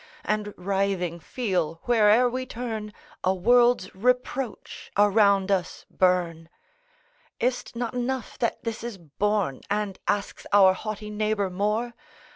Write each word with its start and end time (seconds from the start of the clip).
And, 0.25 0.55
writhing, 0.57 1.19
feel, 1.19 1.75
where'er 1.83 2.27
we 2.27 2.47
turn, 2.47 2.91
A 3.23 3.35
world's 3.35 3.93
reproach 3.93 4.91
around 4.97 5.51
us 5.51 5.85
burn? 5.91 6.49
Is't 7.39 7.75
not 7.75 7.93
enough 7.93 8.39
that 8.39 8.63
this 8.63 8.83
is 8.83 8.97
borne? 8.97 9.61
And 9.69 9.99
asks 10.07 10.47
our 10.53 10.73
haughty 10.73 11.11
neighbor 11.11 11.51
more? 11.51 11.93